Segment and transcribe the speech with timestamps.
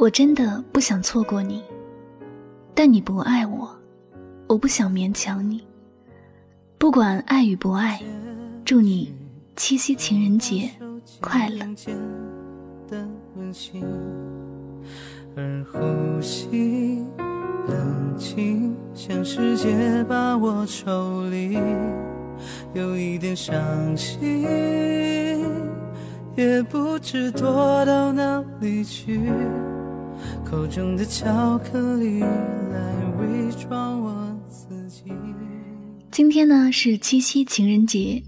[0.00, 1.62] 我真的不想错过你，
[2.74, 3.68] 但你不爱我，
[4.46, 5.62] 我不想勉强你。
[6.78, 8.00] 不管爱与不爱，
[8.64, 9.14] 祝你
[9.56, 10.70] 七夕情人节
[11.20, 11.66] 快乐。
[15.36, 17.04] 而呼吸
[17.68, 21.58] 冷静，像世界把我抽离，
[22.72, 23.54] 有一点伤
[23.94, 24.46] 心，
[26.36, 29.30] 也不知躲到哪里去。
[30.44, 32.28] 口中的巧克力来
[33.18, 35.04] 伪装我自己。
[36.10, 38.22] 今天呢是七夕情人节，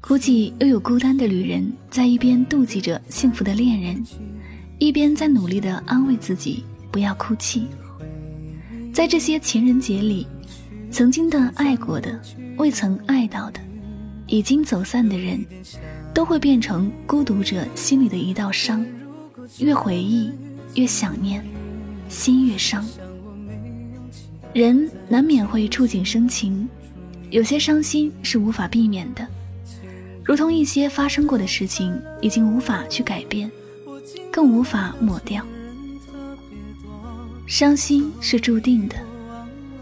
[0.00, 4.02] 估计又有孤单的旅人在一边妒忌着幸福的恋人，
[4.78, 7.66] 一边在努力的安慰自己不要哭泣。
[8.92, 10.26] 在这些情人节里，
[10.90, 12.20] 曾经的爱过的、
[12.56, 13.60] 未曾爱到的、
[14.26, 15.44] 已经走散的人，
[16.12, 18.84] 都会变成孤独者心里的一道伤，
[19.60, 20.32] 越回忆。
[20.74, 21.44] 越想念，
[22.08, 22.84] 心越伤。
[24.52, 26.68] 人难免会触景生情，
[27.30, 29.26] 有些伤心是无法避免的，
[30.24, 33.50] 如同一些发生过的事情已经无法去改变，
[34.30, 35.44] 更无法抹掉。
[37.46, 38.96] 伤心是注定的，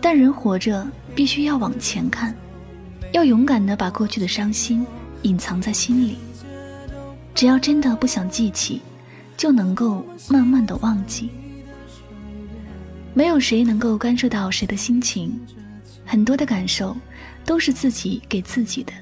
[0.00, 2.34] 但人活着必须要往前看，
[3.12, 4.86] 要勇敢的把过去的伤心
[5.22, 6.16] 隐藏在心里。
[7.34, 8.80] 只要真的不想记起。
[9.36, 11.30] 就能够慢慢的忘记。
[13.14, 15.38] 没有谁能够干涉到谁的心情，
[16.04, 16.96] 很多的感受
[17.44, 18.92] 都是自己给自己的。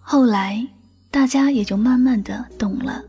[0.00, 0.66] 后来，
[1.10, 3.02] 大家也就慢慢的懂了，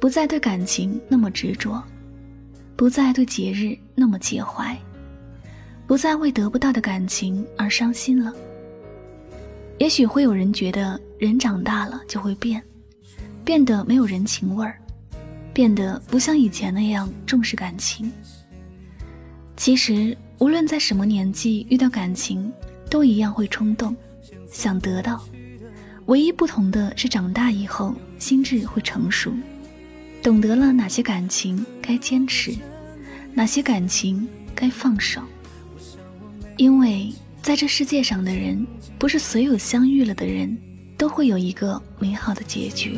[0.00, 1.82] 不再对感情那么执着，
[2.76, 4.76] 不再对节日那么介怀，
[5.86, 8.32] 不再为得不到的感情而伤心了。
[9.78, 12.62] 也许会有人觉得，人长大了就会变。
[13.50, 14.78] 变得没有人情味儿，
[15.52, 18.08] 变得不像以前那样重视感情。
[19.56, 22.52] 其实，无论在什么年纪遇到感情，
[22.88, 23.96] 都一样会冲动，
[24.52, 25.20] 想得到。
[26.06, 29.32] 唯一不同的是，长大以后心智会成熟，
[30.22, 32.54] 懂得了哪些感情该坚持，
[33.34, 35.20] 哪些感情该放手。
[36.56, 38.64] 因为在这世界上的人，
[38.96, 40.56] 不是所有相遇了的人
[40.96, 42.96] 都会有一个美好的结局。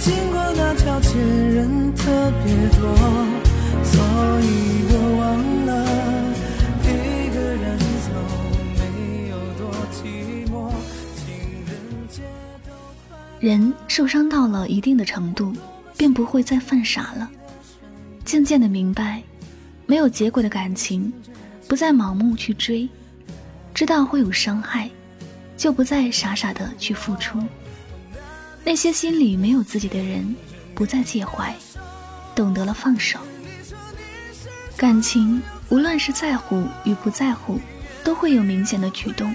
[0.00, 2.96] 经过那条街，人特别多，
[3.84, 4.00] 所
[4.40, 5.70] 以我忘了
[6.82, 8.08] 一个人走
[8.78, 10.72] 没有多寂寞。
[11.14, 11.28] 情
[11.66, 12.22] 人节
[12.64, 12.72] 都
[13.10, 15.54] 快人受伤到了一定的程度，
[15.98, 17.30] 便不会再犯傻了。
[18.24, 19.22] 渐渐的明白，
[19.84, 21.12] 没有结果的感情，
[21.68, 22.88] 不再盲目去追，
[23.74, 24.88] 知道会有伤害，
[25.58, 27.38] 就不再傻傻的去付出。
[28.64, 30.34] 那些心里没有自己的人，
[30.74, 31.54] 不再介怀，
[32.34, 33.18] 懂得了放手。
[34.76, 37.58] 感情无论是在乎与不在乎，
[38.04, 39.34] 都会有明显的举动。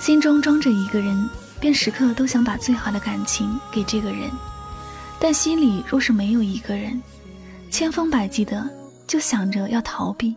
[0.00, 1.28] 心中装着一个人，
[1.60, 4.30] 便时刻都想把最好的感情给这个人；
[5.18, 7.00] 但心里若是没有一个人，
[7.70, 8.68] 千方百计的
[9.06, 10.34] 就想着要逃避。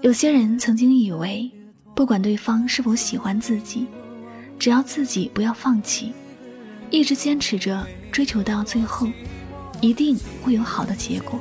[0.00, 1.50] 有些人曾经以为，
[1.96, 3.88] 不管对方是否喜欢自己。
[4.58, 6.12] 只要自己不要放弃，
[6.90, 9.06] 一直坚持着追求到最后，
[9.80, 11.38] 一定会有好的结果。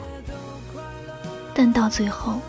[1.53, 2.39] 但到最后，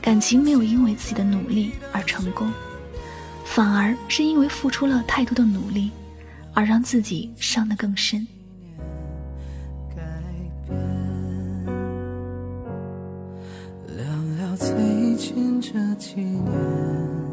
[0.00, 2.52] 感情没有因为自己的努力而成功，
[3.44, 5.90] 反而是因为付出了太多的努力，
[6.54, 8.24] 而让自己伤得更深。
[13.88, 14.04] 聊
[14.38, 17.25] 聊最近这几年。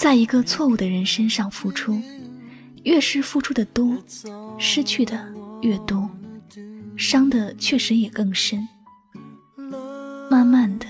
[0.00, 2.00] 在一个错误的人身上付出，
[2.84, 3.94] 越是付出的多，
[4.58, 5.30] 失去的
[5.60, 6.08] 越多，
[6.96, 8.66] 伤的确实也更深。
[10.30, 10.86] 慢慢的，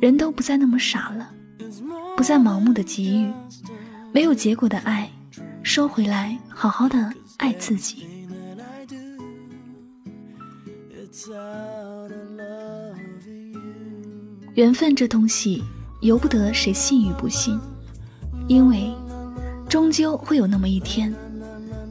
[0.00, 1.28] 人都不再那么傻了，
[2.16, 3.32] 不再盲目的给予，
[4.14, 5.10] 没有结果的爱，
[5.64, 8.06] 收回来，好好的爱自己。
[14.54, 15.60] 缘分这东西，
[16.02, 17.58] 由不得谁信与不信。
[18.48, 18.90] 因为
[19.68, 21.14] 终究会有那么一天，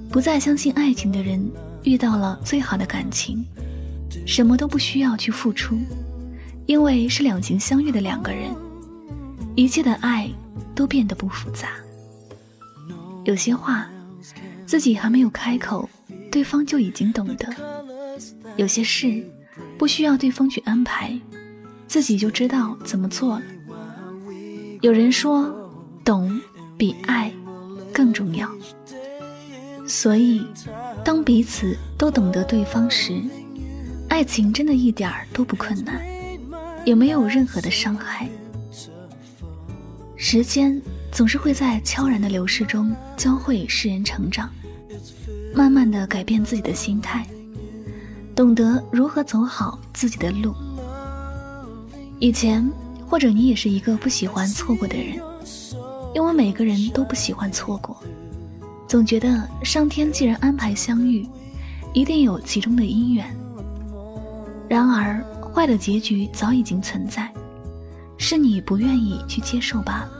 [0.09, 1.39] 不再相信爱情的人
[1.83, 3.45] 遇到了最好的感情，
[4.25, 5.77] 什么都不需要去付出，
[6.65, 8.49] 因为是两情相悦的两个人，
[9.55, 10.27] 一切的爱
[10.73, 11.69] 都变得不复杂。
[13.23, 13.87] 有些话，
[14.65, 15.87] 自己还没有开口，
[16.31, 17.47] 对方就已经懂得；
[18.55, 19.23] 有些事，
[19.77, 21.15] 不需要对方去安排，
[21.87, 23.43] 自己就知道怎么做了。
[24.81, 25.53] 有人说，
[26.05, 26.39] 懂
[26.77, 27.31] 比爱
[27.91, 28.49] 更重要。
[29.87, 30.45] 所以，
[31.03, 33.21] 当彼此都懂得对方时，
[34.09, 36.01] 爱情真的一点儿都不困难，
[36.85, 38.29] 也没有任何的伤害。
[40.15, 40.81] 时间
[41.11, 44.49] 总是会在悄然的流逝中教会世人成长，
[45.53, 47.25] 慢慢的改变自己的心态，
[48.35, 50.53] 懂得如何走好自己的路。
[52.19, 52.69] 以前。
[53.09, 55.17] 或者你也是一个不喜欢错过的人，
[56.17, 57.95] 因为每个人都不喜欢错过，
[58.87, 61.23] 总觉得上天既然安排相遇，
[61.93, 63.23] 一定有其中的因缘。
[64.67, 65.23] 然而，
[65.53, 67.31] 坏的结局早已经存在，
[68.17, 70.11] 是你不愿意去接受罢了。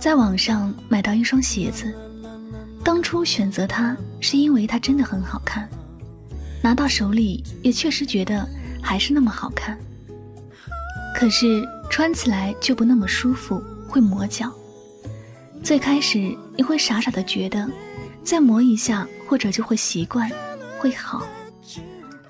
[0.00, 1.94] 在网上买到一双鞋子，
[2.82, 5.68] 当初选择它是因为它真的很好看，
[6.60, 8.44] 拿到手里也确实觉得
[8.82, 9.78] 还是那么好看。
[11.14, 13.62] 可是穿起来就不那么舒服，
[13.94, 14.52] 会磨脚。
[15.62, 17.70] 最开始你会傻傻的觉得，
[18.24, 20.28] 再磨一下或者就会习惯，
[20.80, 21.24] 会好。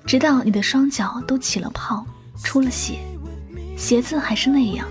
[0.05, 2.05] 直到你的双脚都起了泡，
[2.43, 2.99] 出了血，
[3.75, 4.87] 鞋子还是那样。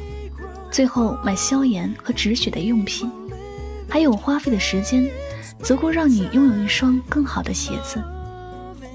[0.68, 3.08] 最后买消炎和止血的用品，
[3.88, 5.08] 还有花费的时间，
[5.62, 8.02] 足够让你拥有一双更好的鞋子，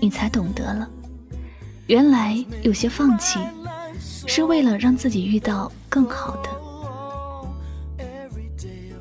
[0.02, 0.90] 你才懂得了，
[1.88, 3.40] 原来有些放弃。
[4.28, 6.50] 是为了让自己遇到更好的，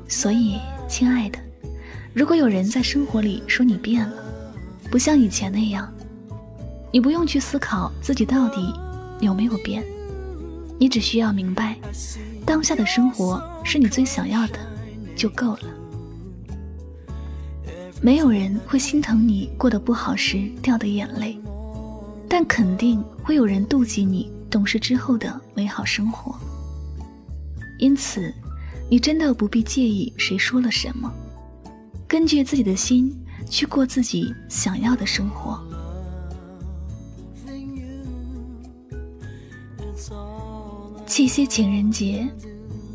[0.09, 1.37] 所以，亲爱的，
[2.13, 4.15] 如果有人在生活里说你变了，
[4.89, 5.87] 不像以前那样，
[6.91, 8.73] 你不用去思考自己到底
[9.21, 9.83] 有没有变，
[10.79, 11.77] 你只需要明白，
[12.43, 14.59] 当下的生活是你最想要的，
[15.15, 15.59] 就够了。
[18.01, 21.39] 没有人会心疼你过得不好时掉的眼泪，
[22.27, 24.31] 但肯定会有人妒忌你。
[24.49, 26.35] 懂事之后的美好生活，
[27.77, 28.33] 因此，
[28.89, 31.13] 你真的不必介意谁说了什么，
[32.07, 33.15] 根据自己的心
[33.47, 35.63] 去过自己想要的生活。
[41.05, 42.27] 七夕情人节，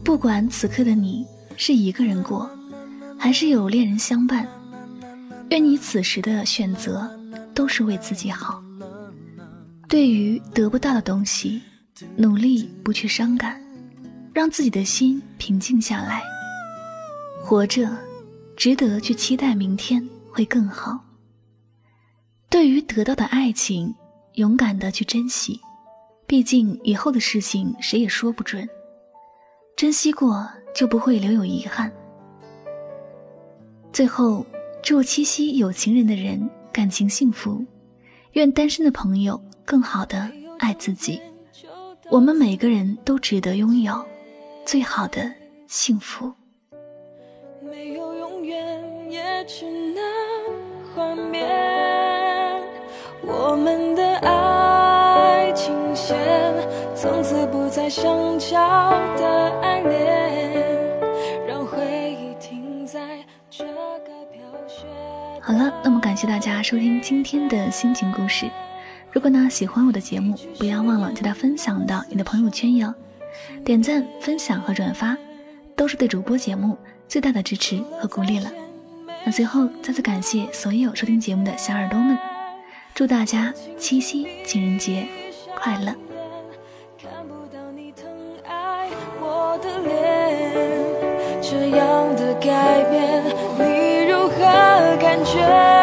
[0.02, 1.24] 不管此刻的你
[1.56, 2.50] 是一个人过，
[3.18, 4.48] 还是有恋人相伴，
[5.50, 7.08] 愿你此时的选择
[7.54, 8.60] 都是为自己好。
[9.88, 11.62] 对于得不到的东西，
[12.16, 13.60] 努力不去伤感，
[14.34, 16.20] 让自己的心平静下来。
[17.42, 17.88] 活着，
[18.56, 20.98] 值得去期待明天会更好。
[22.50, 23.94] 对于得到的爱情，
[24.34, 25.60] 勇敢的去珍惜，
[26.26, 28.68] 毕竟以后的事情谁也说不准。
[29.76, 31.90] 珍惜过，就不会留有遗憾。
[33.92, 34.44] 最后，
[34.82, 37.64] 祝七夕有情人的人感情幸福，
[38.32, 39.40] 愿单身的朋友。
[39.66, 41.18] 更好的爱自己，
[42.10, 44.06] 我们每个人都值得拥有
[44.64, 45.30] 最好的
[45.66, 46.32] 幸福。
[47.62, 50.02] 没有永远，也只能
[50.94, 51.46] 幻灭。
[53.22, 56.16] 我们的爱情线，
[56.94, 60.98] 从此不再相交的爱恋，
[61.46, 64.86] 让回忆停在这个飘雪。
[65.40, 68.50] 好了，那么感谢大家收听今天的心情故事。
[69.12, 72.92] 如果呢喜欢我的节目，不要忘了将它分享到你的朋友圈哟。
[73.64, 75.16] 点赞、分享和转发，
[75.76, 76.76] 都是对主播节目
[77.08, 78.50] 最大的支持和鼓励了。
[79.24, 82.18] 那最后再次感谢所有收听节目的小耳朵们，
[82.94, 85.06] 祝大家七夕情人节
[85.54, 85.94] 快乐。
[91.40, 93.22] 这样的改变，
[93.58, 94.36] 你如何
[94.98, 95.73] 感觉？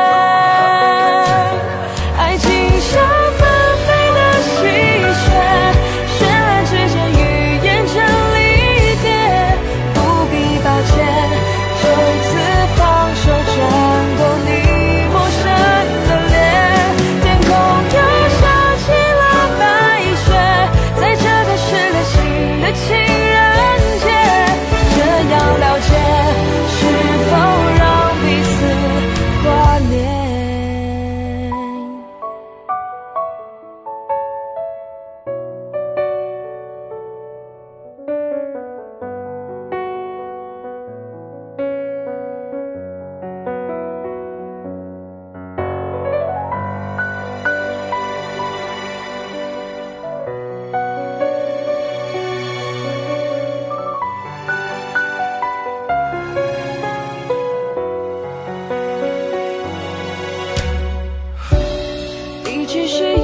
[62.74, 63.21] 离去是。